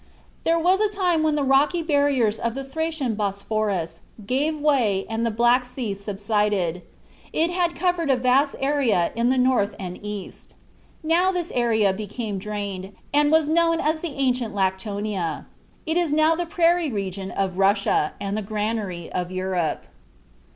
[0.45, 5.23] There was a time when the rocky barriers of the Thracian Bosphorus gave way and
[5.23, 6.81] the Black Sea subsided.
[7.31, 10.55] It had covered a vast area in the north and east.
[11.03, 15.45] Now this area became drained, and was known as the ancient Lectonia:
[15.85, 19.85] it is now the prairie region of Russia, and the granary of Europe."